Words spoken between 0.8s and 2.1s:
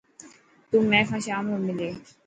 مين کان شام رو ملي.